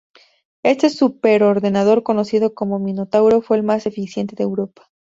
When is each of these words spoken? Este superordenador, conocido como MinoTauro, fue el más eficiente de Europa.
Este 0.63 0.89
superordenador, 0.89 2.01
conocido 2.01 2.55
como 2.55 2.79
MinoTauro, 2.79 3.39
fue 3.43 3.57
el 3.57 3.61
más 3.63 3.85
eficiente 3.85 4.35
de 4.35 4.43
Europa. 4.45 4.89